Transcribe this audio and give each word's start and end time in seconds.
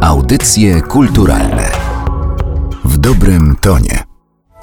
Audycje 0.00 0.82
kulturalne 0.82 1.70
w 2.84 2.98
dobrym 2.98 3.56
tonie. 3.60 4.04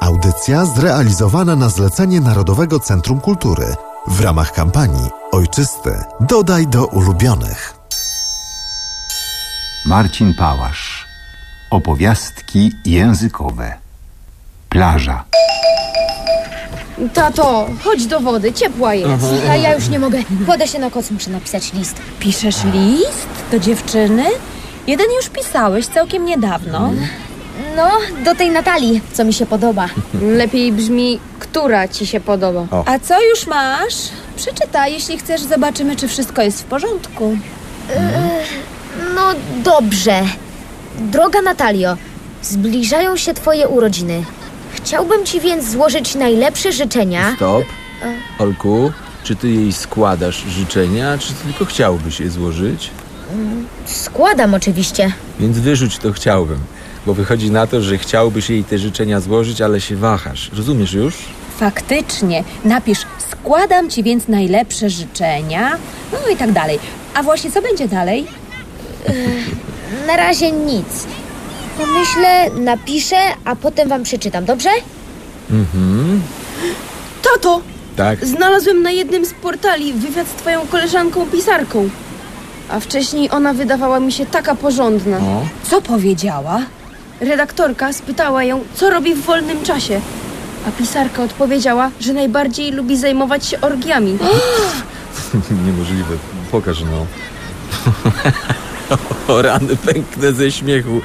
Audycja 0.00 0.64
zrealizowana 0.64 1.56
na 1.56 1.68
zlecenie 1.68 2.20
Narodowego 2.20 2.80
Centrum 2.80 3.20
Kultury 3.20 3.66
w 4.06 4.20
ramach 4.20 4.52
kampanii 4.52 5.10
Ojczysty 5.32 5.90
dodaj 6.20 6.66
do 6.66 6.86
ulubionych. 6.86 7.74
Marcin 9.86 10.34
Pałasz. 10.34 11.06
Opowiastki 11.70 12.72
językowe. 12.84 13.74
Plaża. 14.68 15.24
Tato, 17.14 17.68
chodź 17.84 18.06
do 18.06 18.20
wody, 18.20 18.52
ciepła 18.52 18.94
jest. 18.94 19.24
A 19.50 19.56
ja 19.56 19.74
już 19.74 19.88
nie 19.88 19.98
mogę. 19.98 20.18
Kładę 20.46 20.68
się 20.68 20.78
na 20.78 20.90
koc, 20.90 21.10
muszę 21.10 21.30
napisać 21.30 21.72
list. 21.72 21.96
Piszesz 22.20 22.64
list 22.64 23.28
do 23.50 23.58
dziewczyny? 23.58 24.24
Jeden 24.86 25.06
już 25.16 25.28
pisałeś 25.28 25.86
całkiem 25.86 26.24
niedawno. 26.24 26.92
No, 27.76 27.90
do 28.24 28.34
tej 28.34 28.50
Natalii, 28.50 29.00
co 29.12 29.24
mi 29.24 29.32
się 29.32 29.46
podoba. 29.46 29.88
Lepiej 30.38 30.72
brzmi, 30.72 31.18
która 31.38 31.88
ci 31.88 32.06
się 32.06 32.20
podoba. 32.20 32.84
A 32.86 32.98
co 32.98 33.22
już 33.22 33.46
masz? 33.46 33.94
Przeczytaj, 34.36 34.92
jeśli 34.92 35.18
chcesz, 35.18 35.40
zobaczymy, 35.40 35.96
czy 35.96 36.08
wszystko 36.08 36.42
jest 36.42 36.62
w 36.62 36.64
porządku. 36.64 37.36
No 39.14 39.22
dobrze. 39.64 40.22
Droga 40.98 41.42
Natalio, 41.42 41.96
zbliżają 42.42 43.16
się 43.16 43.34
twoje 43.34 43.68
urodziny. 43.68 44.24
Chciałbym 44.74 45.24
ci 45.24 45.40
więc 45.40 45.70
złożyć 45.70 46.14
najlepsze 46.14 46.72
życzenia. 46.72 47.32
Stop. 47.36 47.64
Olku, 48.38 48.92
czy 49.24 49.36
ty 49.36 49.48
jej 49.50 49.72
składasz 49.72 50.36
życzenia, 50.36 51.18
czy 51.18 51.32
tylko 51.34 51.64
chciałbyś 51.64 52.20
je 52.20 52.30
złożyć? 52.30 52.90
Składam 53.86 54.54
oczywiście. 54.54 55.12
Więc 55.40 55.58
wyrzuć 55.58 55.98
to 55.98 56.12
chciałbym. 56.12 56.58
Bo 57.06 57.14
wychodzi 57.14 57.50
na 57.50 57.66
to, 57.66 57.82
że 57.82 57.98
chciałbyś 57.98 58.50
jej 58.50 58.64
te 58.64 58.78
życzenia 58.78 59.20
złożyć, 59.20 59.60
ale 59.60 59.80
się 59.80 59.96
wahasz. 59.96 60.50
Rozumiesz 60.56 60.92
już? 60.92 61.14
Faktycznie, 61.56 62.44
napisz, 62.64 62.98
składam 63.30 63.90
ci 63.90 64.02
więc 64.02 64.28
najlepsze 64.28 64.90
życzenia, 64.90 65.76
no 66.12 66.28
i 66.32 66.36
tak 66.36 66.52
dalej. 66.52 66.78
A 67.14 67.22
właśnie, 67.22 67.52
co 67.52 67.62
będzie 67.62 67.88
dalej? 67.88 68.26
Na 70.06 70.16
razie 70.16 70.52
nic. 70.52 71.06
Pomyślę, 71.78 72.50
napiszę, 72.50 73.16
a 73.44 73.56
potem 73.56 73.88
wam 73.88 74.02
przeczytam, 74.02 74.44
dobrze? 74.44 74.68
Tato, 77.22 77.60
Tak. 77.96 78.26
znalazłem 78.26 78.82
na 78.82 78.90
jednym 78.90 79.26
z 79.26 79.34
portali 79.34 79.92
wywiad 79.92 80.26
z 80.28 80.30
twoją 80.30 80.66
koleżanką 80.66 81.26
pisarką. 81.26 81.88
A 82.68 82.80
wcześniej 82.80 83.30
ona 83.30 83.54
wydawała 83.54 84.00
mi 84.00 84.12
się 84.12 84.26
taka 84.26 84.54
porządna. 84.54 85.16
O, 85.18 85.46
Co 85.62 85.82
powiedziała? 85.82 86.60
Redaktorka 87.20 87.92
spytała 87.92 88.44
ją, 88.44 88.60
co 88.74 88.90
robi 88.90 89.14
w 89.14 89.22
wolnym 89.22 89.62
czasie. 89.62 90.00
A 90.68 90.70
pisarka 90.70 91.22
odpowiedziała, 91.22 91.90
że 92.00 92.12
najbardziej 92.12 92.72
lubi 92.72 92.96
zajmować 92.96 93.46
się 93.46 93.60
orgiami. 93.60 94.18
niemożliwe. 95.66 96.16
Pokaż 96.50 96.80
no. 96.80 97.06
o 99.34 99.42
rany, 99.42 99.76
pęknę 99.76 100.32
ze 100.32 100.52
śmiechu. 100.52 101.00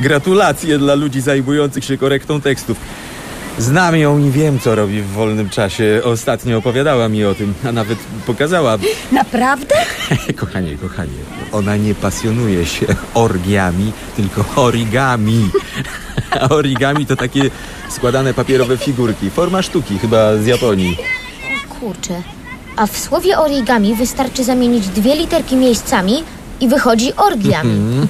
Gratulacje 0.00 0.78
dla 0.78 0.94
ludzi 0.94 1.20
zajmujących 1.20 1.84
się 1.84 1.98
korektą 1.98 2.40
tekstów. 2.40 2.76
Znam 3.58 3.96
ją 3.96 4.18
i 4.18 4.30
wiem, 4.30 4.58
co 4.58 4.74
robi 4.74 5.02
w 5.02 5.06
wolnym 5.06 5.50
czasie. 5.50 6.00
Ostatnio 6.04 6.58
opowiadała 6.58 7.08
mi 7.08 7.24
o 7.24 7.34
tym, 7.34 7.54
a 7.68 7.72
nawet 7.72 7.98
pokazała. 8.26 8.78
Naprawdę? 9.12 9.74
Kochanie, 10.40 10.76
kochanie, 10.76 11.18
ona 11.52 11.76
nie 11.76 11.94
pasjonuje 11.94 12.66
się 12.66 12.86
orgiami, 13.14 13.92
tylko 14.16 14.44
origami. 14.56 15.50
Origami 16.50 17.06
to 17.06 17.16
takie 17.16 17.50
składane 17.88 18.34
papierowe 18.34 18.76
figurki. 18.76 19.30
Forma 19.30 19.62
sztuki, 19.62 19.98
chyba 19.98 20.36
z 20.36 20.46
Japonii. 20.46 20.96
Kurczę. 21.80 22.22
A 22.76 22.86
w 22.86 22.98
słowie 22.98 23.38
origami 23.38 23.94
wystarczy 23.94 24.44
zamienić 24.44 24.88
dwie 24.88 25.16
literki 25.16 25.56
miejscami 25.56 26.24
i 26.60 26.68
wychodzi 26.68 27.16
orgiami. 27.16 27.70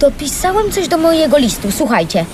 Dopisałem 0.00 0.72
coś 0.72 0.88
do 0.88 0.98
mojego 0.98 1.38
listu. 1.38 1.68
Słuchajcie. 1.72 2.24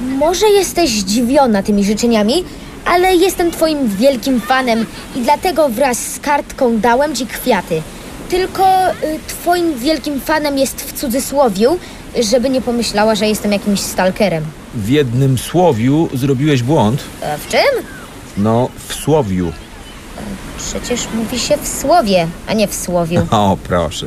Może 0.00 0.48
jesteś 0.48 0.90
zdziwiona 0.90 1.62
tymi 1.62 1.84
życzeniami, 1.84 2.44
ale 2.84 3.14
jestem 3.16 3.50
twoim 3.50 3.88
wielkim 3.88 4.40
fanem 4.40 4.86
i 5.16 5.20
dlatego 5.20 5.68
wraz 5.68 5.98
z 5.98 6.18
kartką 6.20 6.78
dałem 6.80 7.16
ci 7.16 7.26
kwiaty. 7.26 7.82
Tylko 8.28 8.90
y, 8.90 8.92
twoim 9.28 9.78
wielkim 9.78 10.20
fanem 10.20 10.58
jest 10.58 10.80
w 10.80 10.92
cudzysłowiu, 10.92 11.78
żeby 12.30 12.50
nie 12.50 12.60
pomyślała, 12.60 13.14
że 13.14 13.28
jestem 13.28 13.52
jakimś 13.52 13.80
stalkerem. 13.80 14.44
W 14.74 14.88
jednym 14.88 15.38
słowiu 15.38 16.08
zrobiłeś 16.14 16.62
błąd. 16.62 17.02
W 17.38 17.48
czym? 17.48 17.84
No, 18.36 18.68
w 18.88 18.94
słowiu. 18.94 19.52
Przecież 20.58 21.00
mówi 21.14 21.38
się 21.38 21.56
w 21.56 21.68
słowie, 21.68 22.26
a 22.46 22.52
nie 22.52 22.68
w 22.68 22.74
słowiu. 22.74 23.26
O, 23.30 23.56
proszę. 23.64 24.06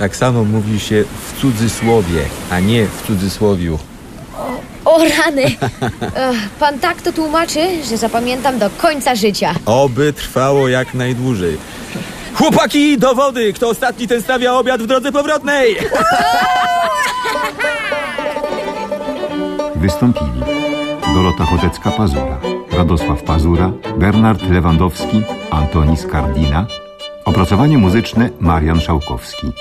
Tak 0.00 0.16
samo 0.16 0.44
mówi 0.44 0.80
się 0.80 1.04
w 1.26 1.40
cudzysłowie, 1.40 2.22
a 2.50 2.60
nie 2.60 2.86
w 2.86 3.06
cudzysłowiu. 3.06 3.78
O 4.84 4.98
rany! 4.98 5.42
Ech, 5.42 6.48
Pan 6.60 6.78
tak 6.78 7.02
to 7.02 7.12
tłumaczy, 7.12 7.84
że 7.90 7.96
zapamiętam 7.96 8.58
do 8.58 8.70
końca 8.70 9.14
życia. 9.14 9.54
Oby 9.66 10.12
trwało 10.12 10.68
jak 10.68 10.94
najdłużej. 10.94 11.56
Chłopaki, 12.34 12.98
do 12.98 13.14
wody! 13.14 13.52
Kto 13.52 13.68
ostatni, 13.68 14.08
ten 14.08 14.22
stawia 14.22 14.54
obiad 14.54 14.82
w 14.82 14.86
drodze 14.86 15.12
powrotnej! 15.12 15.76
Wystąpili 19.76 20.30
Dorota 21.14 21.44
Chodecka-Pazura, 21.44 22.38
Radosław 22.72 23.22
Pazura, 23.22 23.72
Bernard 23.96 24.42
Lewandowski, 24.50 25.22
Antoni 25.50 25.96
Skardina. 25.96 26.66
Opracowanie 27.24 27.78
muzyczne 27.78 28.30
Marian 28.40 28.80
Szałkowski. 28.80 29.52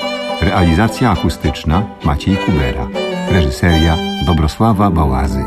Realizacja 0.42 1.12
akustyczna 1.12 1.84
Maciej 2.04 2.38
Kubera. 2.38 2.88
Reżyseria 3.32 3.98
Dobrosława 4.26 4.90
Bałazy. 4.92 5.46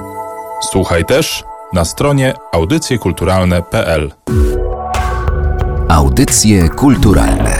Słuchaj 0.70 1.04
też 1.04 1.44
na 1.72 1.84
stronie 1.84 2.34
audycjekulturalne.pl. 2.52 4.12
Audycje 5.88 6.68
kulturalne 6.68 7.58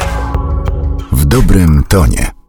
w 1.13 1.25
dobrym 1.25 1.84
tonie. 1.89 2.41